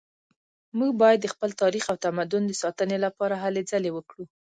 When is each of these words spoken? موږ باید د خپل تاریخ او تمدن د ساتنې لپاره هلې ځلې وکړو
موږ 0.77 0.91
باید 1.01 1.19
د 1.21 1.27
خپل 1.33 1.49
تاریخ 1.61 1.83
او 1.91 1.97
تمدن 2.05 2.43
د 2.47 2.53
ساتنې 2.63 2.97
لپاره 3.05 3.35
هلې 3.43 3.61
ځلې 3.71 3.91
وکړو 3.93 4.23